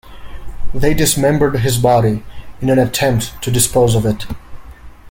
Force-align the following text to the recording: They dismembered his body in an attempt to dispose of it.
They 0.73 0.95
dismembered 0.95 1.57
his 1.57 1.77
body 1.77 2.23
in 2.59 2.71
an 2.71 2.79
attempt 2.79 3.39
to 3.43 3.51
dispose 3.51 3.93
of 3.93 4.03
it. 4.03 4.25